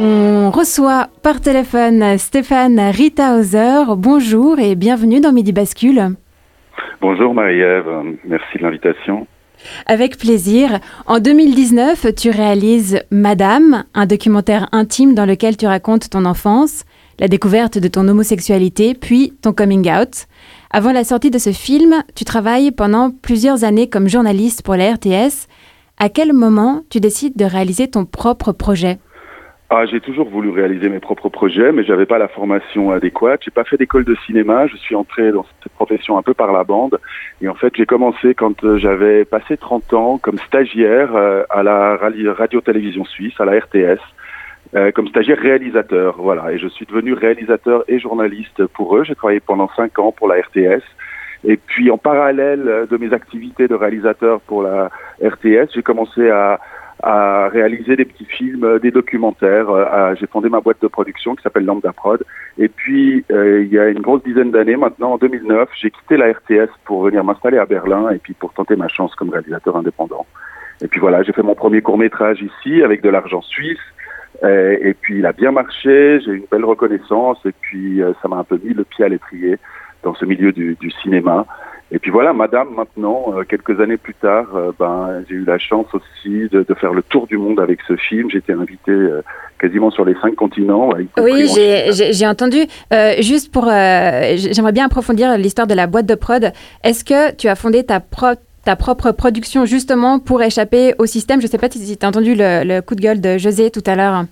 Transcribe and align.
On 0.00 0.50
reçoit 0.50 1.08
par 1.22 1.40
téléphone 1.40 2.18
Stéphane 2.18 2.78
Ritahauser. 2.78 3.82
Bonjour 3.96 4.58
et 4.58 4.76
bienvenue 4.76 5.20
dans 5.20 5.32
Midi 5.32 5.52
Bascule. 5.52 6.14
Bonjour 7.00 7.34
Marie-Ève, 7.34 8.16
merci 8.24 8.58
de 8.58 8.62
l'invitation. 8.62 9.26
Avec 9.86 10.18
plaisir. 10.18 10.78
En 11.06 11.18
2019, 11.18 12.14
tu 12.14 12.30
réalises 12.30 13.00
Madame, 13.10 13.84
un 13.94 14.06
documentaire 14.06 14.68
intime 14.72 15.14
dans 15.14 15.26
lequel 15.26 15.56
tu 15.56 15.66
racontes 15.66 16.10
ton 16.10 16.24
enfance, 16.24 16.84
la 17.18 17.28
découverte 17.28 17.78
de 17.78 17.88
ton 17.88 18.06
homosexualité, 18.06 18.94
puis 18.94 19.34
ton 19.42 19.52
coming 19.52 19.90
out. 19.90 20.26
Avant 20.70 20.92
la 20.92 21.04
sortie 21.04 21.30
de 21.30 21.38
ce 21.38 21.50
film, 21.50 22.02
tu 22.14 22.24
travailles 22.24 22.70
pendant 22.70 23.10
plusieurs 23.10 23.64
années 23.64 23.88
comme 23.88 24.08
journaliste 24.08 24.62
pour 24.62 24.76
la 24.76 24.94
RTS. 24.94 25.48
À 26.00 26.08
quel 26.10 26.32
moment 26.32 26.82
tu 26.90 27.00
décides 27.00 27.36
de 27.36 27.44
réaliser 27.44 27.88
ton 27.88 28.04
propre 28.04 28.52
projet? 28.52 28.98
Ah, 29.68 29.84
j'ai 29.84 30.00
toujours 30.00 30.28
voulu 30.28 30.48
réaliser 30.48 30.88
mes 30.88 31.00
propres 31.00 31.28
projets, 31.28 31.72
mais 31.72 31.82
j'avais 31.82 32.06
pas 32.06 32.18
la 32.18 32.28
formation 32.28 32.92
adéquate. 32.92 33.40
J'ai 33.44 33.50
pas 33.50 33.64
fait 33.64 33.76
d'école 33.76 34.04
de 34.04 34.14
cinéma. 34.24 34.68
Je 34.68 34.76
suis 34.76 34.94
entré 34.94 35.32
dans 35.32 35.44
cette 35.44 35.72
profession 35.72 36.16
un 36.16 36.22
peu 36.22 36.34
par 36.34 36.52
la 36.52 36.62
bande. 36.62 37.00
Et 37.42 37.48
en 37.48 37.54
fait, 37.56 37.74
j'ai 37.76 37.84
commencé 37.84 38.34
quand 38.34 38.62
euh, 38.62 38.78
j'avais 38.78 39.24
passé 39.24 39.56
30 39.56 39.92
ans 39.92 40.18
comme 40.18 40.38
stagiaire 40.38 41.16
euh, 41.16 41.42
à 41.50 41.64
la 41.64 41.96
radio-télévision 41.96 43.04
suisse, 43.04 43.34
à 43.40 43.44
la 43.44 43.58
RTS, 43.58 44.00
euh, 44.76 44.92
comme 44.92 45.08
stagiaire 45.08 45.38
réalisateur. 45.38 46.14
Voilà. 46.18 46.52
Et 46.52 46.58
je 46.58 46.68
suis 46.68 46.86
devenu 46.86 47.12
réalisateur 47.12 47.82
et 47.88 47.98
journaliste 47.98 48.64
pour 48.68 48.96
eux. 48.96 49.02
J'ai 49.02 49.16
travaillé 49.16 49.40
pendant 49.40 49.68
5 49.76 49.98
ans 49.98 50.12
pour 50.12 50.28
la 50.28 50.36
RTS. 50.36 50.84
Et 51.44 51.56
puis, 51.56 51.90
en 51.90 51.98
parallèle 51.98 52.86
de 52.90 52.96
mes 52.96 53.12
activités 53.12 53.68
de 53.68 53.74
réalisateur 53.74 54.40
pour 54.40 54.62
la 54.62 54.90
RTS, 55.22 55.72
j'ai 55.74 55.82
commencé 55.82 56.28
à 56.30 56.58
réaliser 57.48 57.96
des 57.96 58.04
petits 58.04 58.24
films, 58.24 58.64
euh, 58.64 58.78
des 58.78 58.90
documentaires. 58.90 59.70
Euh, 59.70 60.14
j'ai 60.18 60.26
fondé 60.26 60.48
ma 60.48 60.60
boîte 60.60 60.82
de 60.82 60.88
production 60.88 61.36
qui 61.36 61.42
s'appelle 61.42 61.64
Lambda 61.64 61.92
Prod. 61.92 62.22
Et 62.58 62.68
puis, 62.68 63.24
euh, 63.30 63.62
il 63.62 63.72
y 63.72 63.78
a 63.78 63.88
une 63.88 64.00
grosse 64.00 64.22
dizaine 64.24 64.50
d'années 64.50 64.76
maintenant, 64.76 65.12
en 65.12 65.18
2009, 65.18 65.68
j'ai 65.80 65.90
quitté 65.90 66.16
la 66.16 66.32
RTS 66.32 66.70
pour 66.84 67.02
venir 67.02 67.22
m'installer 67.22 67.58
à 67.58 67.66
Berlin 67.66 68.10
et 68.10 68.18
puis 68.18 68.34
pour 68.34 68.52
tenter 68.52 68.74
ma 68.74 68.88
chance 68.88 69.14
comme 69.14 69.30
réalisateur 69.30 69.76
indépendant. 69.76 70.26
Et 70.82 70.88
puis 70.88 71.00
voilà, 71.00 71.22
j'ai 71.22 71.32
fait 71.32 71.42
mon 71.42 71.54
premier 71.54 71.82
court 71.82 71.98
métrage 71.98 72.42
ici 72.42 72.82
avec 72.82 73.02
de 73.02 73.08
l'argent 73.08 73.42
suisse. 73.42 73.78
Et, 74.44 74.94
puis 75.00 75.18
il 75.18 75.26
a 75.26 75.32
bien 75.32 75.50
marché, 75.50 76.20
j'ai 76.20 76.30
une 76.30 76.44
belle 76.48 76.64
reconnaissance 76.64 77.38
et 77.44 77.50
puis 77.60 78.00
ça 78.22 78.28
m'a 78.28 78.36
un 78.36 78.44
peu 78.44 78.60
mis 78.62 78.72
le 78.72 78.84
pied 78.84 79.04
à 79.04 79.08
l'étrier 79.08 79.58
dans 80.02 80.14
ce 80.14 80.24
milieu 80.24 80.52
du, 80.52 80.76
du 80.80 80.90
cinéma. 81.02 81.46
Et 81.90 81.98
puis 81.98 82.10
voilà, 82.10 82.34
Madame, 82.34 82.68
maintenant, 82.74 83.32
euh, 83.34 83.44
quelques 83.44 83.80
années 83.80 83.96
plus 83.96 84.14
tard, 84.14 84.46
euh, 84.54 84.72
ben, 84.78 85.24
j'ai 85.28 85.36
eu 85.36 85.44
la 85.44 85.58
chance 85.58 85.86
aussi 85.94 86.48
de, 86.50 86.62
de, 86.62 86.74
faire 86.74 86.92
le 86.92 87.02
tour 87.02 87.26
du 87.26 87.38
monde 87.38 87.60
avec 87.60 87.80
ce 87.88 87.96
film. 87.96 88.30
J'ai 88.30 88.38
été 88.38 88.52
invité 88.52 88.90
euh, 88.90 89.22
quasiment 89.58 89.90
sur 89.90 90.04
les 90.04 90.14
cinq 90.20 90.34
continents. 90.34 90.90
oui, 91.16 91.46
j'ai 91.48 92.26
entendu. 92.26 92.66
juste 93.20 93.50
pour, 93.52 93.64
j'aimerais 93.64 94.72
bien 94.72 94.84
approfondir 94.84 95.38
l'histoire 95.38 95.66
de 95.66 95.74
la 95.74 95.86
boîte 95.86 96.06
de 96.06 96.14
prod. 96.14 96.52
Est-ce 96.84 97.04
que 97.04 97.34
tu 97.34 97.48
as 97.48 97.54
fondé 97.54 97.84
ta 97.84 98.00
propre 98.00 98.42
ta 98.64 98.76
propre 98.76 99.12
production 99.12 99.64
justement 99.64 100.18
pour 100.18 100.42
échapper 100.42 100.92
au 100.98 101.06
système? 101.06 101.40
Je 101.40 101.46
ne 101.46 101.50
sais 101.50 101.56
pas 101.56 101.70
si 101.70 101.96
tu 101.96 102.04
as 102.04 102.08
entendu 102.08 102.34
le, 102.34 102.64
le, 102.64 102.82
coup 102.82 102.96
de 102.96 103.00
gueule 103.00 103.20
de 103.20 103.38
José 103.38 103.70
tout 103.70 103.84
à 103.86 103.94
l'heure. 103.94 104.24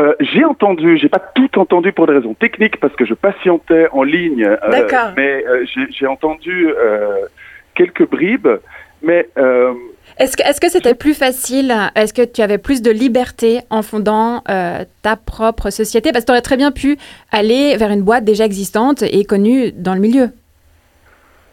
Euh, 0.00 0.14
j'ai 0.20 0.44
entendu, 0.44 0.98
j'ai 0.98 1.08
pas 1.08 1.20
tout 1.34 1.58
entendu 1.58 1.92
pour 1.92 2.06
des 2.06 2.14
raisons 2.14 2.34
techniques 2.34 2.80
parce 2.80 2.94
que 2.96 3.04
je 3.04 3.14
patientais 3.14 3.86
en 3.92 4.02
ligne, 4.02 4.44
euh, 4.44 5.12
mais 5.16 5.44
euh, 5.46 5.64
j'ai 5.90 6.06
entendu 6.06 6.68
quelques 7.74 8.08
bribes. 8.08 8.48
Mais 9.02 9.28
est-ce 10.18 10.36
que 10.36 10.42
est-ce 10.42 10.60
que 10.60 10.68
c'était 10.68 10.94
plus 10.94 11.14
facile 11.14 11.72
Est-ce 11.94 12.12
que 12.12 12.22
tu 12.22 12.42
avais 12.42 12.58
plus 12.58 12.82
de 12.82 12.90
liberté 12.90 13.60
en 13.70 13.82
fondant 13.82 14.42
ta 15.02 15.16
propre 15.16 15.70
société? 15.70 16.10
Parce 16.10 16.24
que 16.24 16.26
tu 16.26 16.32
aurais 16.32 16.42
très 16.42 16.56
bien 16.56 16.72
pu 16.72 16.96
aller 17.30 17.76
vers 17.76 17.90
une 17.90 18.02
boîte 18.02 18.24
déjà 18.24 18.44
existante 18.44 19.02
et 19.02 19.24
connue 19.24 19.70
dans 19.72 19.94
le 19.94 20.00
milieu. 20.00 20.30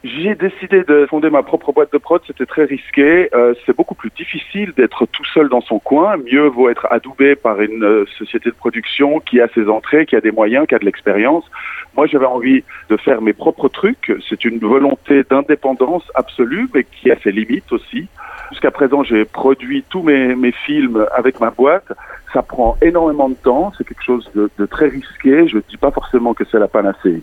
J'ai 0.03 0.33
décidé 0.33 0.83
de 0.83 1.05
fonder 1.05 1.29
ma 1.29 1.43
propre 1.43 1.71
boîte 1.71 1.93
de 1.93 1.99
prod, 1.99 2.19
c'était 2.25 2.47
très 2.47 2.63
risqué. 2.63 3.29
Euh, 3.35 3.53
c'est 3.65 3.75
beaucoup 3.75 3.93
plus 3.93 4.09
difficile 4.09 4.73
d'être 4.75 5.05
tout 5.05 5.25
seul 5.25 5.47
dans 5.47 5.61
son 5.61 5.77
coin. 5.77 6.17
Mieux 6.17 6.47
vaut 6.47 6.69
être 6.69 6.87
adoubé 6.89 7.35
par 7.35 7.61
une 7.61 7.83
euh, 7.83 8.05
société 8.17 8.49
de 8.49 8.55
production 8.55 9.19
qui 9.19 9.39
a 9.39 9.47
ses 9.49 9.69
entrées, 9.69 10.07
qui 10.07 10.15
a 10.15 10.21
des 10.21 10.31
moyens, 10.31 10.65
qui 10.65 10.73
a 10.73 10.79
de 10.79 10.85
l'expérience. 10.85 11.43
Moi, 11.95 12.07
j'avais 12.07 12.25
envie 12.25 12.63
de 12.89 12.97
faire 12.97 13.21
mes 13.21 13.33
propres 13.33 13.69
trucs. 13.69 14.11
C'est 14.27 14.43
une 14.43 14.57
volonté 14.57 15.23
d'indépendance 15.29 16.11
absolue, 16.15 16.67
mais 16.73 16.83
qui 16.83 17.11
a 17.11 17.19
ses 17.19 17.31
limites 17.31 17.71
aussi. 17.71 18.07
Jusqu'à 18.49 18.71
présent, 18.71 19.03
j'ai 19.03 19.23
produit 19.23 19.83
tous 19.87 20.01
mes, 20.01 20.35
mes, 20.35 20.51
films 20.51 21.05
avec 21.13 21.39
ma 21.39 21.51
boîte. 21.51 21.93
Ça 22.33 22.41
prend 22.41 22.75
énormément 22.81 23.29
de 23.29 23.35
temps. 23.35 23.71
C'est 23.77 23.87
quelque 23.87 24.03
chose 24.03 24.27
de, 24.33 24.49
de 24.57 24.65
très 24.65 24.87
risqué. 24.87 25.47
Je 25.47 25.57
ne 25.57 25.61
dis 25.69 25.77
pas 25.77 25.91
forcément 25.91 26.33
que 26.33 26.43
c'est 26.51 26.59
la 26.59 26.67
panacée. 26.67 27.21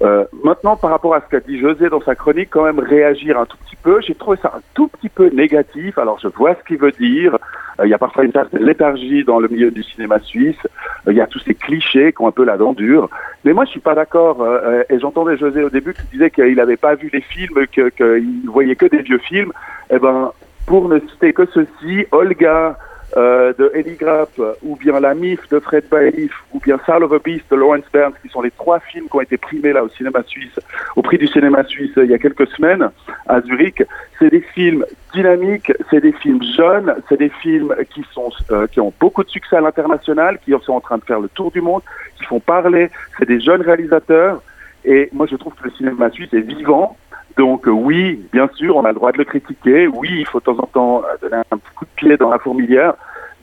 Euh, 0.00 0.24
maintenant, 0.44 0.76
par 0.76 0.90
rapport 0.90 1.14
à 1.14 1.20
ce 1.20 1.26
qu'a 1.28 1.40
dit 1.40 1.58
José 1.58 1.88
dans 1.88 2.00
sa 2.00 2.14
chronique, 2.14 2.50
quand 2.50 2.64
même 2.64 2.78
réagir 2.78 3.38
un 3.38 3.46
tout 3.46 3.56
petit 3.66 3.76
peu. 3.76 4.00
J'ai 4.00 4.14
trouvé 4.14 4.36
ça 4.40 4.52
un 4.56 4.60
tout 4.74 4.88
petit 4.88 5.08
peu 5.08 5.28
négatif. 5.30 5.98
Alors, 5.98 6.18
je 6.20 6.28
vois 6.28 6.54
ce 6.54 6.62
qu'il 6.66 6.78
veut 6.78 6.92
dire. 6.92 7.36
Euh, 7.80 7.86
il 7.86 7.90
y 7.90 7.94
a 7.94 7.98
parfois 7.98 8.24
une 8.24 8.32
certaine 8.32 8.64
léthargie 8.64 9.24
dans 9.24 9.40
le 9.40 9.48
milieu 9.48 9.70
du 9.70 9.82
cinéma 9.82 10.20
suisse. 10.20 10.58
Euh, 11.06 11.12
il 11.12 11.16
y 11.16 11.20
a 11.20 11.26
tous 11.26 11.40
ces 11.40 11.54
clichés 11.54 12.12
qui 12.12 12.22
ont 12.22 12.28
un 12.28 12.32
peu 12.32 12.44
la 12.44 12.56
dent 12.56 12.72
dure. 12.72 13.10
Mais 13.44 13.52
moi, 13.52 13.64
je 13.64 13.70
suis 13.70 13.80
pas 13.80 13.94
d'accord. 13.94 14.46
et 14.88 14.98
j'entendais 14.98 15.36
José 15.36 15.62
au 15.62 15.70
début 15.70 15.94
qui 15.94 16.02
disait 16.12 16.30
qu'il 16.30 16.54
n'avait 16.54 16.76
pas 16.76 16.94
vu 16.94 17.10
les 17.12 17.20
films, 17.20 17.66
qu'il 17.72 17.84
ne 17.84 18.50
voyait 18.50 18.76
que 18.76 18.86
des 18.86 19.02
vieux 19.02 19.18
films. 19.18 19.52
Eh 19.90 19.98
ben, 19.98 20.32
pour 20.66 20.88
ne 20.88 21.00
citer 21.00 21.32
que 21.32 21.46
ceci, 21.46 22.06
Olga, 22.12 22.76
euh, 23.18 23.52
de 23.58 23.70
Eddie 23.74 23.96
Grapp, 23.96 24.30
ou 24.62 24.76
bien 24.76 25.00
La 25.00 25.12
Mif 25.14 25.40
de 25.48 25.58
Fred 25.58 25.84
Baelif, 25.90 26.32
ou 26.52 26.60
bien 26.60 26.78
Soul 26.86 27.02
of 27.02 27.12
a 27.12 27.18
Beast 27.18 27.44
de 27.50 27.56
Lawrence 27.56 27.84
Burns, 27.92 28.14
qui 28.22 28.28
sont 28.28 28.42
les 28.42 28.52
trois 28.52 28.78
films 28.78 29.08
qui 29.08 29.16
ont 29.16 29.20
été 29.20 29.36
primés 29.36 29.72
là 29.72 29.82
au 29.82 29.88
cinéma 29.88 30.22
suisse, 30.22 30.58
au 30.94 31.02
prix 31.02 31.18
du 31.18 31.26
cinéma 31.26 31.64
suisse 31.64 31.90
il 31.96 32.10
y 32.10 32.14
a 32.14 32.18
quelques 32.18 32.46
semaines 32.48 32.90
à 33.26 33.40
Zurich. 33.40 33.82
C'est 34.18 34.30
des 34.30 34.40
films 34.40 34.84
dynamiques, 35.12 35.72
c'est 35.90 36.00
des 36.00 36.12
films 36.12 36.42
jeunes, 36.56 36.94
c'est 37.08 37.18
des 37.18 37.32
films 37.42 37.74
qui 37.90 38.04
sont 38.12 38.30
euh, 38.52 38.66
qui 38.68 38.80
ont 38.80 38.92
beaucoup 39.00 39.24
de 39.24 39.30
succès 39.30 39.56
à 39.56 39.60
l'international, 39.60 40.38
qui 40.44 40.52
sont 40.62 40.74
en 40.74 40.80
train 40.80 40.98
de 40.98 41.04
faire 41.04 41.20
le 41.20 41.28
tour 41.28 41.50
du 41.50 41.60
monde, 41.60 41.82
qui 42.16 42.24
font 42.24 42.40
parler. 42.40 42.90
C'est 43.18 43.26
des 43.26 43.40
jeunes 43.40 43.62
réalisateurs. 43.62 44.42
Et 44.84 45.08
moi, 45.12 45.26
je 45.30 45.36
trouve 45.36 45.54
que 45.54 45.64
le 45.64 45.70
cinéma 45.72 46.10
suisse 46.10 46.32
est 46.32 46.40
vivant. 46.40 46.96
Donc 47.36 47.68
euh, 47.68 47.70
oui, 47.70 48.26
bien 48.32 48.48
sûr, 48.54 48.76
on 48.76 48.84
a 48.84 48.88
le 48.88 48.94
droit 48.94 49.12
de 49.12 49.18
le 49.18 49.24
critiquer. 49.24 49.86
Oui, 49.86 50.08
il 50.10 50.26
faut 50.26 50.40
de 50.40 50.44
temps 50.44 50.58
en 50.58 50.66
temps 50.66 51.02
euh, 51.04 51.16
donner 51.20 51.42
un 51.50 51.58
coup 51.76 51.84
de 51.84 51.90
pied 51.96 52.16
dans 52.16 52.30
la 52.30 52.38
fourmilière, 52.38 52.94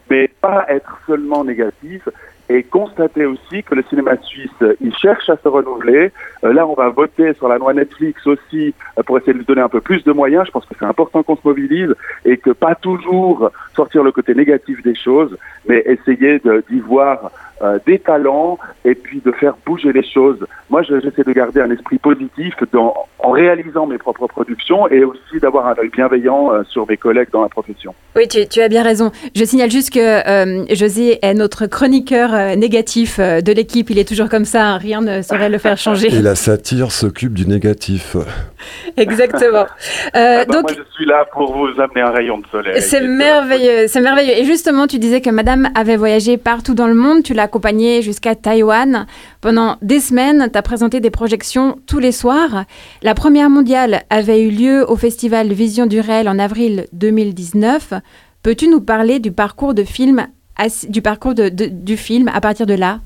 mais 0.09 0.27
pas 0.41 0.65
être 0.69 0.99
seulement 1.07 1.43
négatif 1.43 2.07
et 2.47 2.61
constater 2.61 3.25
aussi 3.25 3.63
que 3.63 3.73
le 3.73 3.83
cinéma 3.89 4.17
suisse, 4.21 4.51
il 4.79 4.95
cherche 4.95 5.29
à 5.29 5.37
se 5.37 5.47
renouveler. 5.47 6.11
Euh, 6.43 6.53
là, 6.53 6.67
on 6.67 6.73
va 6.73 6.89
voter 6.89 7.33
sur 7.33 7.47
la 7.47 7.57
loi 7.57 7.73
Netflix 7.73 8.25
aussi 8.27 8.73
pour 9.05 9.17
essayer 9.17 9.33
de 9.33 9.39
lui 9.39 9.45
donner 9.45 9.61
un 9.61 9.69
peu 9.69 9.81
plus 9.81 10.03
de 10.03 10.11
moyens. 10.11 10.45
Je 10.45 10.51
pense 10.51 10.65
que 10.65 10.75
c'est 10.77 10.85
important 10.85 11.23
qu'on 11.23 11.37
se 11.37 11.41
mobilise 11.43 11.93
et 12.23 12.37
que 12.37 12.51
pas 12.51 12.75
toujours 12.75 13.49
sortir 13.75 14.03
le 14.03 14.11
côté 14.11 14.35
négatif 14.35 14.83
des 14.83 14.95
choses, 14.95 15.35
mais 15.67 15.83
essayer 15.85 16.39
d'y 16.69 16.79
voir 16.79 17.31
euh, 17.61 17.79
des 17.85 17.99
talents 17.99 18.57
et 18.83 18.95
puis 18.95 19.21
de 19.23 19.31
faire 19.31 19.55
bouger 19.65 19.93
les 19.93 20.03
choses. 20.03 20.45
Moi, 20.69 20.83
j'essaie 20.83 21.23
de 21.25 21.31
garder 21.31 21.61
un 21.61 21.71
esprit 21.71 21.97
positif 21.97 22.53
dans, 22.73 22.93
en 23.19 23.31
réalisant 23.31 23.87
mes 23.87 23.97
propres 23.97 24.27
productions 24.27 24.89
et 24.89 25.05
aussi 25.05 25.39
d'avoir 25.41 25.67
un 25.67 25.75
œil 25.79 25.87
bienveillant 25.87 26.51
euh, 26.51 26.63
sur 26.67 26.85
mes 26.85 26.97
collègues 26.97 27.29
dans 27.31 27.43
la 27.43 27.47
profession. 27.47 27.95
Oui, 28.17 28.27
tu, 28.27 28.45
tu 28.49 28.59
as 28.59 28.67
bien 28.67 28.83
raison. 28.83 29.13
Je 29.33 29.45
signale 29.45 29.71
juste 29.71 29.93
que 29.93 29.99
euh, 29.99 30.65
José 30.75 31.19
est 31.21 31.33
notre 31.33 31.65
chroniqueur 31.65 32.57
négatif 32.57 33.19
de 33.19 33.53
l'équipe. 33.53 33.89
Il 33.89 33.99
est 33.99 34.07
toujours 34.07 34.27
comme 34.27 34.45
ça, 34.45 34.75
rien 34.75 34.99
ne 34.99 35.21
saurait 35.21 35.49
le 35.49 35.57
faire 35.57 35.77
changer. 35.77 36.13
Et 36.13 36.21
la 36.21 36.35
satire 36.35 36.91
s'occupe 36.91 37.33
du 37.33 37.47
négatif. 37.47 38.17
Exactement. 38.97 39.65
Ah 40.13 40.43
bah, 40.43 40.45
donc, 40.45 40.63
moi, 40.63 40.71
je 40.77 40.93
suis 40.93 41.05
là 41.05 41.25
pour 41.31 41.55
vous 41.55 41.79
amener 41.79 42.01
un 42.01 42.11
rayon 42.11 42.39
de 42.39 42.47
soleil. 42.47 42.81
C'est 42.81 43.01
merveilleux, 43.01 43.87
c'est 43.87 44.01
merveilleux. 44.01 44.33
Et 44.37 44.43
justement, 44.43 44.87
tu 44.87 44.99
disais 44.99 45.21
que 45.21 45.29
Madame 45.29 45.69
avait 45.75 45.97
voyagé 45.97 46.37
partout 46.37 46.73
dans 46.73 46.87
le 46.87 46.95
monde. 46.95 47.23
Tu 47.23 47.33
l'as 47.33 47.44
accompagné 47.45 48.01
jusqu'à 48.01 48.35
Taïwan. 48.35 49.07
Pendant 49.41 49.77
des 49.81 49.99
semaines, 49.99 50.49
tu 50.51 50.57
as 50.57 50.61
présenté 50.61 50.99
des 50.99 51.09
projections 51.09 51.77
tous 51.87 51.99
les 51.99 52.11
soirs. 52.11 52.65
La 53.01 53.15
première 53.15 53.49
mondiale 53.49 54.03
avait 54.09 54.41
eu 54.41 54.51
lieu 54.51 54.85
au 54.89 54.95
festival 54.95 55.51
Vision 55.53 55.85
du 55.85 55.99
réel 55.99 56.27
en 56.27 56.37
avril 56.37 56.87
2019. 56.93 57.93
Peux-tu 58.43 58.67
nous 58.67 58.81
parler 58.81 59.19
du 59.19 59.31
parcours, 59.31 59.73
de 59.73 59.83
film, 59.83 60.27
du, 60.89 61.01
parcours 61.01 61.33
du 61.33 61.97
film 61.97 62.29
à 62.33 62.41
partir 62.41 62.65
de 62.65 62.73
là? 62.73 62.99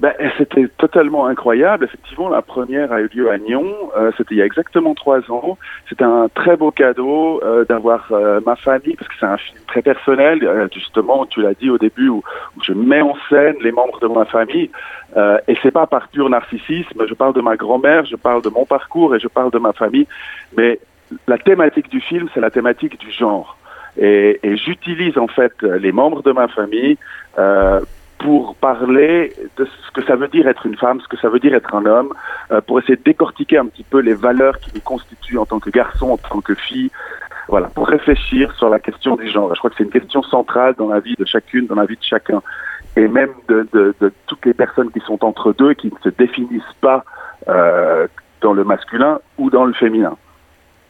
Ben, 0.00 0.12
c'était 0.38 0.66
totalement 0.76 1.26
incroyable. 1.26 1.84
Effectivement, 1.84 2.28
la 2.28 2.42
première 2.42 2.92
a 2.92 3.00
eu 3.00 3.08
lieu 3.14 3.30
à 3.30 3.38
Nyon. 3.38 3.64
Euh, 3.96 4.10
c'était 4.16 4.34
il 4.34 4.38
y 4.38 4.42
a 4.42 4.44
exactement 4.44 4.94
trois 4.94 5.20
ans. 5.30 5.56
C'était 5.88 6.04
un 6.04 6.28
très 6.34 6.56
beau 6.56 6.72
cadeau 6.72 7.40
euh, 7.44 7.64
d'avoir 7.64 8.08
euh, 8.10 8.40
ma 8.44 8.56
famille, 8.56 8.96
parce 8.96 9.08
que 9.08 9.14
c'est 9.20 9.26
un 9.26 9.36
film 9.36 9.58
très 9.68 9.82
personnel. 9.82 10.68
justement, 10.72 11.26
tu 11.26 11.42
l'as 11.42 11.54
dit 11.54 11.70
au 11.70 11.78
début, 11.78 12.08
où, 12.08 12.22
je 12.62 12.72
mets 12.72 13.02
en 13.02 13.14
scène 13.28 13.54
les 13.60 13.72
membres 13.72 14.00
de 14.00 14.08
ma 14.08 14.24
famille. 14.24 14.70
et 15.46 15.56
c'est 15.62 15.70
pas 15.70 15.86
par 15.86 16.08
pur 16.08 16.28
narcissisme. 16.28 17.06
Je 17.06 17.14
parle 17.14 17.34
de 17.34 17.40
ma 17.40 17.56
grand-mère, 17.56 18.04
je 18.04 18.16
parle 18.16 18.42
de 18.42 18.48
mon 18.48 18.64
parcours 18.64 19.14
et 19.14 19.20
je 19.20 19.28
parle 19.28 19.52
de 19.52 19.58
ma 19.58 19.72
famille. 19.72 20.06
Mais 20.56 20.80
la 21.28 21.38
thématique 21.38 21.88
du 21.88 22.00
film, 22.00 22.28
c'est 22.34 22.40
la 22.40 22.50
thématique 22.50 22.98
du 22.98 23.10
genre. 23.12 23.56
Et, 23.96 24.40
j'utilise 24.56 25.16
en 25.18 25.28
fait 25.28 25.62
les 25.62 25.92
membres 25.92 26.22
de 26.22 26.32
ma 26.32 26.48
famille 26.48 26.96
pour 28.24 28.54
parler 28.54 29.34
de 29.58 29.66
ce 29.66 29.90
que 29.92 30.02
ça 30.06 30.16
veut 30.16 30.28
dire 30.28 30.48
être 30.48 30.64
une 30.64 30.78
femme, 30.78 30.98
ce 31.02 31.08
que 31.08 31.18
ça 31.18 31.28
veut 31.28 31.38
dire 31.38 31.54
être 31.54 31.74
un 31.74 31.84
homme, 31.84 32.14
euh, 32.50 32.62
pour 32.62 32.78
essayer 32.78 32.96
de 32.96 33.02
décortiquer 33.02 33.58
un 33.58 33.66
petit 33.66 33.82
peu 33.82 33.98
les 33.98 34.14
valeurs 34.14 34.58
qui 34.60 34.70
nous 34.74 34.80
constituent 34.80 35.36
en 35.36 35.44
tant 35.44 35.60
que 35.60 35.68
garçon, 35.68 36.08
en 36.08 36.16
tant 36.16 36.40
que 36.40 36.54
fille, 36.54 36.90
voilà, 37.48 37.66
pour 37.66 37.86
réfléchir 37.86 38.50
sur 38.56 38.70
la 38.70 38.78
question 38.78 39.16
du 39.16 39.28
genre. 39.28 39.54
Je 39.54 39.58
crois 39.58 39.68
que 39.68 39.76
c'est 39.76 39.84
une 39.84 39.90
question 39.90 40.22
centrale 40.22 40.74
dans 40.78 40.88
la 40.88 41.00
vie 41.00 41.14
de 41.18 41.26
chacune, 41.26 41.66
dans 41.66 41.74
la 41.74 41.84
vie 41.84 41.98
de 41.98 42.02
chacun, 42.02 42.40
et 42.96 43.06
même 43.08 43.28
de, 43.48 43.94
toutes 44.26 44.46
les 44.46 44.54
personnes 44.54 44.90
qui 44.90 45.00
sont 45.00 45.22
entre 45.22 45.52
deux 45.52 45.74
qui 45.74 45.88
ne 45.88 45.98
se 46.02 46.08
définissent 46.08 46.62
pas 46.80 47.04
euh, 47.48 48.06
dans 48.40 48.54
le 48.54 48.64
masculin 48.64 49.20
ou 49.36 49.50
dans 49.50 49.66
le 49.66 49.74
féminin. 49.74 50.16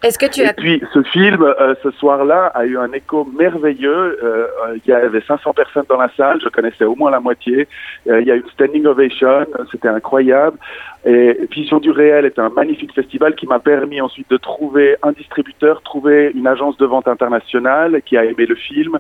Est-ce 0.04 0.18
que 0.18 0.26
tu 0.26 0.42
Et 0.42 0.52
puis 0.52 0.82
ce 0.92 1.02
film, 1.02 1.42
euh, 1.42 1.74
ce 1.82 1.90
soir-là, 1.92 2.52
a 2.54 2.66
eu 2.66 2.76
un 2.76 2.92
écho 2.92 3.26
merveilleux. 3.38 4.18
Euh, 4.22 4.46
il 4.76 4.90
y 4.90 4.92
avait 4.92 5.22
500 5.22 5.54
personnes 5.54 5.86
dans 5.88 5.96
la 5.96 6.10
salle, 6.14 6.40
je 6.44 6.50
connaissais 6.50 6.84
au 6.84 6.94
moins 6.94 7.10
la 7.10 7.20
moitié. 7.20 7.66
Euh, 8.06 8.20
il 8.20 8.26
y 8.26 8.30
a 8.30 8.34
eu 8.36 8.40
une 8.40 8.50
standing 8.50 8.84
ovation, 8.84 9.46
c'était 9.72 9.88
incroyable. 9.88 10.58
Et 11.06 11.48
Vision 11.50 11.78
du 11.80 11.90
réel 11.90 12.26
est 12.26 12.38
un 12.38 12.50
magnifique 12.50 12.94
festival 12.94 13.34
qui 13.34 13.46
m'a 13.46 13.60
permis 13.60 14.02
ensuite 14.02 14.28
de 14.30 14.36
trouver 14.36 14.96
un 15.02 15.12
distributeur, 15.12 15.80
trouver 15.80 16.32
une 16.34 16.46
agence 16.46 16.76
de 16.76 16.84
vente 16.84 17.08
internationale 17.08 18.02
qui 18.04 18.18
a 18.18 18.26
aimé 18.26 18.44
le 18.44 18.56
film, 18.56 18.98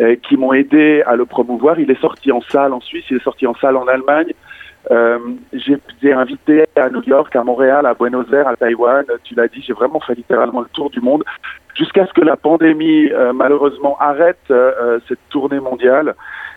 euh, 0.00 0.16
qui 0.16 0.36
m'ont 0.36 0.52
aidé 0.52 1.02
à 1.06 1.16
le 1.16 1.24
promouvoir. 1.24 1.80
Il 1.80 1.90
est 1.90 2.00
sorti 2.00 2.30
en 2.30 2.42
salle 2.42 2.74
en 2.74 2.80
Suisse, 2.80 3.04
il 3.10 3.16
est 3.16 3.24
sorti 3.24 3.46
en 3.46 3.54
salle 3.54 3.76
en 3.76 3.86
Allemagne. 3.86 4.32
Euh, 4.90 5.18
j'ai 5.52 5.74
été 5.74 6.12
invité 6.12 6.64
à 6.76 6.90
New 6.90 7.02
York, 7.02 7.34
à 7.36 7.44
Montréal, 7.44 7.86
à 7.86 7.94
Buenos 7.94 8.30
Aires, 8.32 8.48
à 8.48 8.56
Taïwan. 8.56 9.04
Tu 9.24 9.34
l'as 9.34 9.48
dit, 9.48 9.62
j'ai 9.62 9.72
vraiment 9.72 10.00
fait 10.00 10.14
littéralement 10.14 10.60
le 10.60 10.68
tour 10.72 10.90
du 10.90 11.00
monde 11.00 11.24
jusqu'à 11.74 12.06
ce 12.06 12.12
que 12.12 12.20
la 12.20 12.36
pandémie 12.36 13.10
euh, 13.12 13.32
malheureusement 13.32 13.96
arrête 13.98 14.38
euh, 14.50 14.98
cette 15.08 15.20
tournée 15.30 15.60
mondiale. 15.60 16.14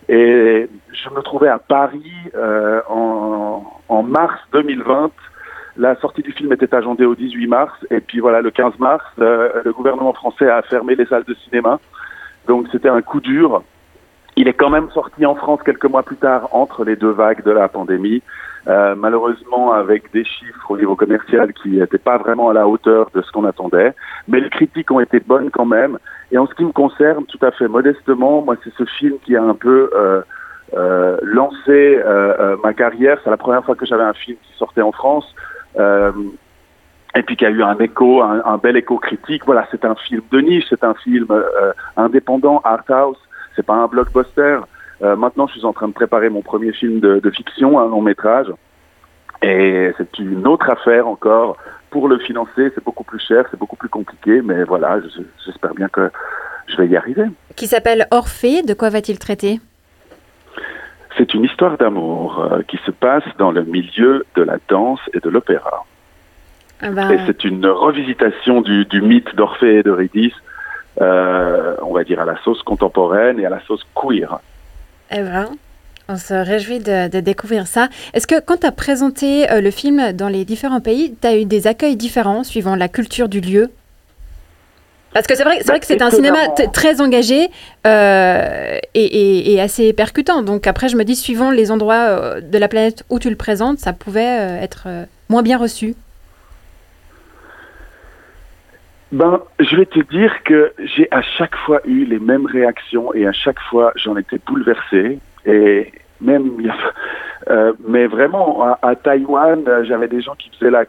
Et 0.08 0.68
je 0.92 1.08
me 1.10 1.20
trouvais 1.22 1.48
à 1.48 1.58
Paris 1.58 2.12
euh, 2.34 2.80
en, 2.88 3.64
en, 3.88 4.02
mars 4.02 4.40
2020. 4.52 5.10
La 5.78 5.96
sortie 5.96 6.22
du 6.22 6.32
film 6.32 6.52
était 6.52 6.74
agendée 6.74 7.04
au 7.04 7.14
18 7.14 7.46
mars. 7.48 7.72
Et 7.90 8.00
puis 8.00 8.20
voilà, 8.20 8.40
le 8.40 8.50
15 8.50 8.78
mars, 8.78 9.04
euh, 9.18 9.62
le 9.64 9.72
gouvernement 9.72 10.12
français 10.12 10.48
a 10.48 10.62
fermé 10.62 10.94
les 10.94 11.06
salles 11.06 11.24
de 11.24 11.34
cinéma. 11.34 11.80
Donc 12.46 12.68
c'était 12.70 12.88
un 12.88 13.02
coup 13.02 13.20
dur. 13.20 13.62
Il 14.38 14.48
est 14.48 14.52
quand 14.52 14.68
même 14.68 14.90
sorti 14.90 15.24
en 15.24 15.34
France 15.34 15.60
quelques 15.64 15.86
mois 15.86 16.02
plus 16.02 16.16
tard 16.16 16.50
entre 16.52 16.84
les 16.84 16.94
deux 16.94 17.10
vagues 17.10 17.42
de 17.42 17.50
la 17.50 17.68
pandémie, 17.68 18.22
euh, 18.68 18.94
malheureusement 18.94 19.72
avec 19.72 20.12
des 20.12 20.24
chiffres 20.24 20.70
au 20.70 20.76
niveau 20.76 20.94
commercial 20.94 21.54
qui 21.54 21.70
n'étaient 21.70 21.96
pas 21.96 22.18
vraiment 22.18 22.50
à 22.50 22.52
la 22.52 22.68
hauteur 22.68 23.08
de 23.14 23.22
ce 23.22 23.32
qu'on 23.32 23.46
attendait, 23.46 23.94
mais 24.28 24.40
les 24.40 24.50
critiques 24.50 24.90
ont 24.90 25.00
été 25.00 25.20
bonnes 25.20 25.50
quand 25.50 25.64
même. 25.64 25.98
Et 26.32 26.36
en 26.36 26.46
ce 26.46 26.54
qui 26.54 26.66
me 26.66 26.72
concerne, 26.72 27.24
tout 27.24 27.38
à 27.40 27.50
fait 27.50 27.66
modestement, 27.66 28.42
moi 28.42 28.56
c'est 28.62 28.74
ce 28.74 28.84
film 28.84 29.14
qui 29.24 29.34
a 29.36 29.42
un 29.42 29.54
peu 29.54 29.88
euh, 29.96 30.20
euh, 30.76 31.16
lancé 31.22 31.98
ma 32.62 32.74
carrière. 32.74 33.18
C'est 33.24 33.30
la 33.30 33.38
première 33.38 33.64
fois 33.64 33.74
que 33.74 33.86
j'avais 33.86 34.04
un 34.04 34.12
film 34.12 34.36
qui 34.42 34.58
sortait 34.58 34.82
en 34.82 34.92
France. 34.92 35.34
et 35.78 37.22
puis 37.22 37.36
qui 37.36 37.46
a 37.46 37.50
eu 37.50 37.62
un 37.62 37.78
écho, 37.78 38.22
un 38.22 38.58
bel 38.58 38.76
écho 38.76 38.98
critique. 38.98 39.46
Voilà, 39.46 39.66
c'est 39.70 39.86
un 39.86 39.94
film 39.94 40.20
de 40.30 40.40
niche, 40.40 40.66
c'est 40.68 40.84
un 40.84 40.92
film 40.92 41.28
indépendant, 41.96 42.60
art 42.62 42.84
house 42.90 43.16
c'est 43.56 43.66
pas 43.66 43.74
un 43.74 43.88
blockbuster. 43.88 44.60
Euh, 45.02 45.16
maintenant, 45.16 45.46
je 45.46 45.54
suis 45.54 45.64
en 45.64 45.72
train 45.72 45.88
de 45.88 45.92
préparer 45.92 46.28
mon 46.28 46.42
premier 46.42 46.72
film 46.72 47.00
de, 47.00 47.18
de 47.18 47.30
fiction, 47.30 47.78
un 47.80 47.88
long 47.88 48.02
métrage. 48.02 48.46
Et 49.42 49.92
c'est 49.98 50.18
une 50.18 50.46
autre 50.46 50.70
affaire 50.70 51.08
encore. 51.08 51.56
Pour 51.90 52.08
le 52.08 52.18
financer, 52.18 52.70
c'est 52.74 52.84
beaucoup 52.84 53.04
plus 53.04 53.20
cher, 53.20 53.44
c'est 53.50 53.58
beaucoup 53.58 53.76
plus 53.76 53.88
compliqué, 53.88 54.42
mais 54.42 54.64
voilà, 54.64 54.98
j'espère 55.44 55.74
bien 55.74 55.88
que 55.88 56.10
je 56.66 56.76
vais 56.76 56.88
y 56.88 56.96
arriver. 56.96 57.24
Qui 57.54 57.66
s'appelle 57.66 58.06
Orphée, 58.10 58.62
de 58.62 58.74
quoi 58.74 58.90
va-t-il 58.90 59.18
traiter? 59.18 59.60
C'est 61.16 61.32
une 61.32 61.44
histoire 61.44 61.78
d'amour 61.78 62.40
euh, 62.40 62.62
qui 62.68 62.78
se 62.84 62.90
passe 62.90 63.24
dans 63.38 63.50
le 63.50 63.64
milieu 63.64 64.26
de 64.34 64.42
la 64.42 64.58
danse 64.68 65.00
et 65.14 65.20
de 65.20 65.30
l'opéra. 65.30 65.84
Ah 66.82 66.90
bah... 66.90 67.14
Et 67.14 67.18
c'est 67.26 67.44
une 67.44 67.66
revisitation 67.66 68.60
du, 68.60 68.84
du 68.84 69.00
mythe 69.00 69.34
d'Orphée 69.34 69.78
et 69.78 69.82
d'Eurydice 69.82 70.34
on 71.00 71.92
va 71.92 72.04
dire 72.04 72.20
à 72.20 72.24
la 72.24 72.36
sauce 72.42 72.62
contemporaine 72.62 73.38
et 73.38 73.46
à 73.46 73.50
la 73.50 73.60
sauce 73.66 73.82
queer. 73.94 74.38
Eh 75.10 75.22
ben, 75.22 75.50
on 76.08 76.16
se 76.16 76.34
réjouit 76.34 76.78
de, 76.78 77.08
de 77.08 77.20
découvrir 77.20 77.66
ça. 77.66 77.88
Est-ce 78.14 78.26
que 78.26 78.40
quand 78.40 78.58
tu 78.58 78.66
as 78.66 78.72
présenté 78.72 79.50
euh, 79.50 79.60
le 79.60 79.70
film 79.70 80.12
dans 80.12 80.28
les 80.28 80.44
différents 80.44 80.80
pays, 80.80 81.14
tu 81.20 81.26
as 81.26 81.36
eu 81.36 81.44
des 81.44 81.66
accueils 81.66 81.96
différents 81.96 82.44
suivant 82.44 82.76
la 82.76 82.88
culture 82.88 83.28
du 83.28 83.40
lieu? 83.40 83.70
Parce 85.12 85.26
que 85.26 85.34
c'est 85.34 85.44
vrai, 85.44 85.58
c'est 85.60 85.68
vrai 85.68 85.80
que 85.80 85.86
c'est 85.86 86.02
un 86.02 86.10
cinéma 86.10 86.48
très 86.72 87.00
engagé 87.00 87.48
euh, 87.86 88.78
et, 88.94 89.04
et, 89.04 89.54
et, 89.54 89.60
assez 89.60 89.94
percutant. 89.94 90.42
Donc 90.42 90.66
après, 90.66 90.88
je 90.88 90.96
me 90.96 91.04
dis, 91.04 91.16
suivant 91.16 91.50
les 91.50 91.70
endroits 91.70 92.40
de 92.40 92.58
la 92.58 92.68
planète 92.68 93.02
où 93.08 93.18
tu 93.18 93.30
le 93.30 93.36
présentes, 93.36 93.78
ça 93.78 93.94
pouvait 93.94 94.58
être 94.60 94.88
moins 95.30 95.42
bien 95.42 95.56
reçu. 95.56 95.94
Ben, 99.12 99.40
je 99.60 99.76
vais 99.76 99.86
te 99.86 100.00
dire 100.00 100.42
que 100.42 100.72
j'ai 100.78 101.06
à 101.12 101.22
chaque 101.22 101.54
fois 101.56 101.80
eu 101.84 102.04
les 102.04 102.18
mêmes 102.18 102.46
réactions 102.46 103.14
et 103.14 103.26
à 103.26 103.32
chaque 103.32 103.60
fois 103.70 103.92
j'en 103.94 104.16
étais 104.16 104.38
bouleversé. 104.44 105.20
Et 105.44 105.92
même 106.20 106.50
euh, 107.48 107.72
mais 107.86 108.06
vraiment 108.06 108.64
à, 108.64 108.78
à 108.82 108.96
Taïwan 108.96 109.64
j'avais 109.84 110.08
des 110.08 110.22
gens 110.22 110.34
qui 110.34 110.50
faisaient 110.50 110.70
la 110.70 110.84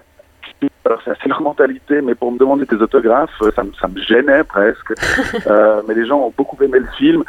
alors 0.85 1.01
c'est 1.03 1.27
leur 1.27 1.41
mentalité 1.41 2.01
mais 2.01 2.15
pour 2.15 2.31
me 2.31 2.39
demander 2.39 2.65
des 2.65 2.77
autographes 2.77 3.29
ça, 3.55 3.63
me, 3.63 3.71
ça 3.73 3.87
me 3.87 4.01
gênait 4.01 4.43
presque. 4.43 4.93
Euh, 5.45 5.81
mais 5.87 5.93
les 5.93 6.05
gens 6.05 6.19
ont 6.19 6.33
beaucoup 6.35 6.61
aimé 6.61 6.79
le 6.79 6.87
film. 6.97 7.23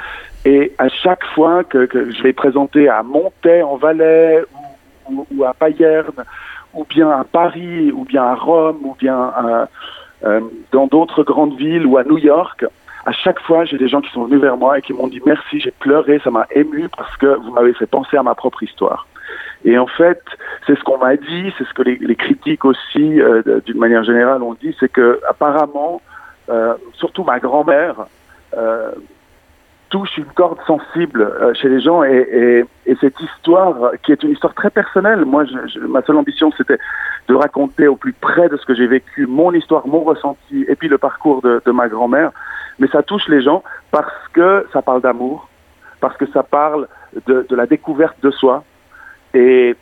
Et 0.44 0.72
à 0.78 0.88
chaque 0.88 1.24
fois 1.34 1.62
que, 1.62 1.84
que 1.86 2.10
je 2.10 2.22
l'ai 2.22 2.32
présenté 2.32 2.88
à 2.88 3.02
Montaix 3.02 3.62
en 3.62 3.76
Valais 3.76 4.42
ou, 5.08 5.12
ou, 5.12 5.26
ou, 5.36 5.44
à 5.44 5.52
Payerne 5.52 6.24
ou 6.74 6.84
bien 6.84 7.10
à 7.10 7.24
Paris 7.24 7.92
ou 7.92 8.04
bien 8.04 8.24
à 8.24 8.34
Rome 8.34 8.78
ou 8.82 8.96
bien 8.98 9.16
à 9.16 9.68
euh, 10.24 10.40
dans 10.72 10.86
d'autres 10.86 11.22
grandes 11.22 11.56
villes 11.56 11.86
ou 11.86 11.96
à 11.96 12.04
New 12.04 12.18
York, 12.18 12.64
à 13.06 13.12
chaque 13.12 13.40
fois, 13.40 13.64
j'ai 13.64 13.78
des 13.78 13.88
gens 13.88 14.00
qui 14.00 14.10
sont 14.10 14.24
venus 14.24 14.40
vers 14.40 14.56
moi 14.56 14.78
et 14.78 14.82
qui 14.82 14.92
m'ont 14.92 15.06
dit 15.06 15.20
merci, 15.24 15.60
j'ai 15.60 15.70
pleuré, 15.70 16.20
ça 16.22 16.30
m'a 16.30 16.46
ému 16.50 16.88
parce 16.94 17.16
que 17.16 17.36
vous 17.38 17.52
m'avez 17.52 17.72
fait 17.72 17.86
penser 17.86 18.16
à 18.16 18.22
ma 18.22 18.34
propre 18.34 18.62
histoire. 18.62 19.06
Et 19.64 19.78
en 19.78 19.86
fait, 19.86 20.20
c'est 20.66 20.78
ce 20.78 20.84
qu'on 20.84 20.98
m'a 20.98 21.16
dit, 21.16 21.52
c'est 21.56 21.64
ce 21.64 21.74
que 21.74 21.82
les, 21.82 22.16
critiques 22.16 22.64
aussi, 22.64 23.20
euh, 23.20 23.60
d'une 23.64 23.78
manière 23.78 24.04
générale, 24.04 24.42
ont 24.42 24.54
dit, 24.54 24.74
c'est 24.78 24.90
que 24.90 25.20
apparemment, 25.28 26.00
euh, 26.48 26.74
surtout 26.94 27.24
ma 27.24 27.38
grand-mère, 27.38 28.06
euh, 28.56 28.92
touche 29.90 30.16
une 30.18 30.26
corde 30.26 30.58
sensible 30.66 31.22
euh, 31.22 31.54
chez 31.54 31.68
les 31.68 31.80
gens 31.80 32.04
et, 32.04 32.16
et, 32.32 32.64
et, 32.90 32.96
cette 33.00 33.18
histoire 33.20 33.92
qui 34.02 34.12
est 34.12 34.22
une 34.22 34.30
histoire 34.30 34.54
très 34.54 34.70
personnelle. 34.70 35.24
Moi, 35.24 35.44
je, 35.44 35.80
ma 35.80 36.02
seule 36.02 36.16
ambition, 36.16 36.52
c'était 36.56 36.78
de 37.28 37.34
raconter 37.34 37.86
au 37.86 37.96
plus 37.96 38.12
près 38.12 38.48
de 38.48 38.56
ce 38.56 38.64
que 38.64 38.74
j'ai 38.74 38.86
vécu, 38.86 39.26
mon 39.26 39.52
histoire, 39.52 39.86
mon 39.86 40.00
ressenti, 40.00 40.64
et 40.66 40.74
puis 40.74 40.88
le 40.88 40.98
parcours 40.98 41.42
de, 41.42 41.70
ma 41.70 41.88
grand-mère. 41.88 42.32
Mais 42.78 42.88
ça 42.88 43.02
touche 43.02 43.28
les 43.28 43.42
gens 43.42 43.62
parce 43.90 44.28
que 44.32 44.66
ça 44.72 44.82
parle 44.82 45.02
d'amour, 45.02 45.48
parce 46.00 46.16
que 46.16 46.26
ça 46.26 46.42
parle 46.42 46.88
de, 47.26 47.46
la 47.50 47.66
découverte 47.66 48.16
de 48.22 48.30
soi. 48.30 48.64
Et 49.34 49.76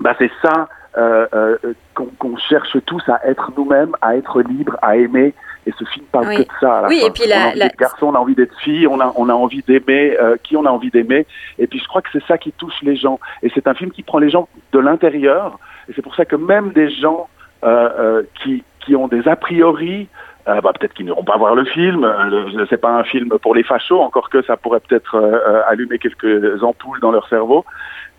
bah, 0.00 0.14
c'est 0.18 0.30
ça 0.42 0.68
euh, 0.96 1.26
euh, 1.34 1.56
qu'on 1.94 2.06
qu 2.06 2.40
cherche 2.48 2.76
tous 2.84 3.02
à 3.08 3.26
être 3.26 3.50
nous-mêmes, 3.56 3.92
à 4.02 4.16
être 4.16 4.42
libres, 4.42 4.76
à 4.82 4.96
aimer. 4.96 5.34
Et 5.68 5.72
ce 5.78 5.84
film 5.84 6.06
parle 6.10 6.28
oui. 6.28 6.36
que 6.36 6.42
de 6.42 6.48
ça. 6.60 6.78
À 6.78 6.82
la 6.82 6.88
oui, 6.88 7.00
fin. 7.00 7.06
et 7.06 7.10
puis 7.10 7.22
on 7.26 7.28
la, 7.28 7.42
a 7.42 7.48
envie 7.48 7.58
la... 7.58 7.68
garçon, 7.68 8.06
on 8.06 8.14
a 8.14 8.18
envie 8.18 8.34
d'être 8.34 8.58
fille, 8.60 8.86
on 8.86 9.00
a, 9.00 9.12
on 9.16 9.28
a 9.28 9.34
envie 9.34 9.62
d'aimer 9.62 10.16
euh, 10.18 10.36
qui 10.42 10.56
on 10.56 10.64
a 10.64 10.70
envie 10.70 10.90
d'aimer. 10.90 11.26
Et 11.58 11.66
puis 11.66 11.78
je 11.78 11.86
crois 11.86 12.00
que 12.00 12.08
c'est 12.12 12.24
ça 12.24 12.38
qui 12.38 12.52
touche 12.52 12.80
les 12.82 12.96
gens. 12.96 13.20
Et 13.42 13.50
c'est 13.54 13.66
un 13.68 13.74
film 13.74 13.90
qui 13.90 14.02
prend 14.02 14.18
les 14.18 14.30
gens 14.30 14.48
de 14.72 14.78
l'intérieur. 14.78 15.58
Et 15.88 15.92
c'est 15.94 16.02
pour 16.02 16.14
ça 16.14 16.24
que 16.24 16.36
même 16.36 16.72
des 16.72 16.90
gens 16.90 17.28
euh, 17.64 17.88
euh, 17.98 18.22
qui, 18.42 18.64
qui 18.84 18.96
ont 18.96 19.08
des 19.08 19.28
a 19.28 19.36
priori, 19.36 20.08
euh, 20.48 20.60
bah, 20.62 20.72
peut-être 20.78 20.94
qu'ils 20.94 21.04
n'iront 21.04 21.24
pas 21.24 21.36
voir 21.36 21.54
le 21.54 21.64
film. 21.64 22.06
Le, 22.30 22.66
c'est 22.70 22.80
pas 22.80 22.96
un 22.96 23.04
film 23.04 23.28
pour 23.42 23.54
les 23.54 23.62
fachos, 23.62 24.00
encore 24.00 24.30
que 24.30 24.42
ça 24.42 24.56
pourrait 24.56 24.80
peut-être 24.80 25.16
euh, 25.16 25.60
allumer 25.68 25.98
quelques 25.98 26.62
ampoules 26.62 27.00
dans 27.00 27.10
leur 27.10 27.28
cerveau. 27.28 27.64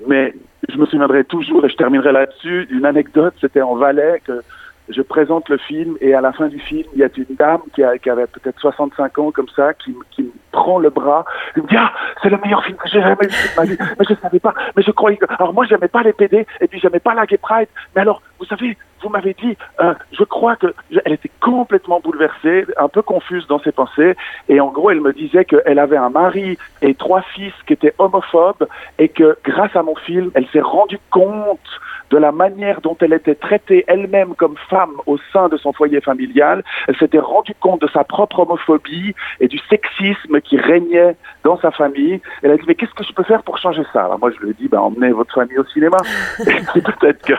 Mais 0.08 0.34
je 0.68 0.78
me 0.78 0.86
souviendrai 0.86 1.24
toujours, 1.24 1.66
et 1.66 1.70
je 1.70 1.76
terminerai 1.76 2.12
là-dessus, 2.12 2.68
d'une 2.68 2.86
anecdote. 2.86 3.34
C'était 3.42 3.62
en 3.62 3.76
Valais 3.76 4.22
que 4.24 4.42
je 4.90 5.02
présente 5.02 5.50
le 5.50 5.58
film 5.58 5.98
et 6.02 6.14
à 6.14 6.22
la 6.22 6.34
fin 6.34 6.48
du 6.48 6.60
film, 6.60 6.84
il 6.94 7.00
y 7.00 7.04
a 7.04 7.10
une 7.16 7.36
dame 7.36 7.62
qui, 7.74 7.82
qui 8.02 8.10
avait 8.10 8.28
peut-être 8.28 8.60
65 8.60 9.18
ans 9.20 9.32
comme 9.32 9.50
ça, 9.56 9.74
qui, 9.74 9.96
qui, 10.12 10.24
me 10.24 10.32
prend 10.52 10.80
le 10.80 10.90
bras, 10.90 11.26
elle 11.56 11.64
me 11.64 11.68
dit 11.68 11.76
ah 11.78 11.94
c'est 12.22 12.30
le 12.30 12.38
meilleur 12.38 12.64
film 12.64 12.76
que 12.78 12.90
j'ai 12.90 13.02
jamais 13.02 13.28
vu 13.28 13.28
de 13.28 13.56
ma 13.56 13.66
vie, 13.66 13.78
mais 13.80 14.06
je 14.10 14.16
savais 14.16 14.40
pas, 14.40 14.54
mais 14.76 14.82
je 14.82 14.92
croyais 14.92 15.18
que 15.18 15.26
alors 15.38 15.54
moi 15.54 15.66
j'aimais 15.68 15.88
pas 15.88 16.02
les 16.02 16.14
PD 16.14 16.48
et 16.60 16.68
puis 16.68 16.80
j'aimais 16.80 17.00
pas 17.00 17.14
la 17.14 17.28
Gay 17.28 17.38
Pride, 17.38 17.68
mais 17.96 18.02
alors 18.02 18.22
vous 18.40 18.46
savez, 18.46 18.78
vous 19.02 19.10
m'avez 19.10 19.34
dit, 19.34 19.58
euh, 19.82 19.94
je 20.12 20.24
crois 20.24 20.56
que 20.56 20.74
elle 21.06 21.14
était 21.14 21.32
complètement 21.42 22.00
bouleversée, 22.00 22.66
un 22.78 22.88
peu 22.88 23.02
confuse 23.02 23.46
dans 23.48 23.60
ses 23.60 23.72
pensées, 23.72 24.16
et 24.48 24.60
en 24.60 24.70
gros, 24.70 24.92
elle 24.92 25.02
me 25.02 25.14
disait 25.14 25.46
qu'elle 25.46 25.80
avait 25.80 25.98
un 25.98 26.10
mari 26.10 26.58
et 26.82 26.96
trois 26.96 27.22
fils 27.22 27.54
qui 27.68 27.74
étaient 27.74 27.94
homophobes, 27.98 28.68
et 28.98 29.10
que 29.10 29.38
grâce 29.44 29.76
à 29.76 29.84
mon 29.84 29.96
film, 29.96 30.32
elle 30.36 30.48
s'est 30.48 30.62
rendue 30.62 31.00
compte 31.12 31.60
de 32.12 32.18
la 32.18 32.32
manière 32.32 32.82
dont 32.82 32.98
elle 33.02 33.14
était 33.14 33.36
traitée 33.36 33.84
elle-même 33.88 34.34
comme 34.36 34.56
femme 34.70 34.79
au 35.06 35.18
sein 35.34 35.50
de 35.50 35.58
son 35.58 35.74
foyer 35.74 36.02
familial. 36.02 36.64
Elle 36.88 36.98
s'était 36.98 37.20
rendue 37.20 37.56
compte 37.60 37.82
de 37.82 37.88
sa 37.88 38.04
propre 38.04 38.40
homophobie 38.40 39.14
et 39.40 39.48
du 39.48 39.60
sexisme 39.70 40.42
qui 40.42 40.58
régnait 40.58 41.16
dans 41.44 41.60
sa 41.60 41.72
famille. 41.72 42.22
Elle 42.44 42.52
a 42.52 42.58
dit, 42.58 42.64
mais 42.68 42.76
qu'est-ce 42.76 42.94
que 42.94 43.04
je 43.04 43.14
peux 43.14 43.24
faire 43.24 43.44
pour 43.44 43.58
changer 43.58 43.84
ça? 43.94 44.06
Alors 44.06 44.20
moi, 44.20 44.32
je 44.32 44.44
lui 44.44 44.52
ai 44.52 44.54
dit, 44.54 44.68
ben, 44.68 44.80
emmenez 44.80 45.12
votre 45.12 45.34
famille 45.34 45.58
au 45.58 45.66
cinéma. 45.66 45.98
peut-être 46.38 47.22
que, 47.26 47.34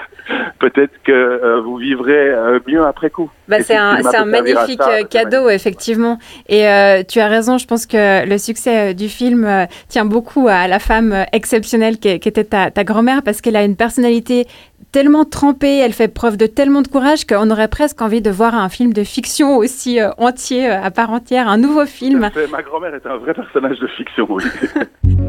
peut-être 0.58 1.02
que 1.04 1.12
euh, 1.12 1.60
vous 1.60 1.76
vivrez 1.76 2.30
euh, 2.30 2.58
mieux 2.66 2.84
après 2.84 3.10
coup. 3.10 3.30
Bah, 3.48 3.60
c'est 3.62 3.76
un, 3.76 3.98
un 4.04 4.24
magnifique 4.24 4.80
euh, 4.80 5.04
cadeau, 5.04 5.48
effectivement. 5.48 6.18
Et 6.48 6.64
tu 7.08 7.20
as 7.20 7.28
raison, 7.28 7.58
je 7.58 7.66
pense 7.66 7.86
que 7.86 8.26
le 8.26 8.38
succès 8.38 8.94
du 8.94 9.08
film 9.08 9.66
tient 9.88 10.04
beaucoup 10.04 10.48
à 10.48 10.68
la 10.68 10.78
femme 10.78 11.24
exceptionnelle 11.32 11.98
qui, 11.98 12.08
était 12.08 12.44
ta, 12.44 12.70
ta 12.70 12.84
grand-mère 12.84 13.22
parce 13.22 13.40
qu'elle 13.40 13.56
a 13.56 13.64
une 13.64 13.76
personnalité 13.76 14.46
tellement 14.92 15.24
trempée, 15.24 15.78
elle 15.78 15.92
fait 15.92 16.08
preuve 16.08 16.36
de 16.36 16.46
tellement 16.46 16.82
de 16.82 16.88
courage 16.88 17.26
qu'on 17.26 17.50
aurait 17.50 17.68
presque 17.68 18.02
envie 18.02 18.22
de 18.22 18.30
voir 18.30 18.54
un 18.54 18.68
film 18.68 18.92
de 18.92 19.04
fiction 19.04 19.56
aussi 19.56 19.98
entier, 20.18 20.68
à 20.68 20.90
part 20.90 21.10
entière, 21.10 21.48
un 21.48 21.58
nouveau 21.58 21.86
film. 21.86 22.30
Ma 22.50 22.62
grand-mère 22.62 22.94
est 22.94 23.06
un 23.06 23.16
vrai 23.16 23.34
personnage 23.34 23.78
de 23.78 23.86
fiction, 23.88 24.26
oui. 24.28 24.44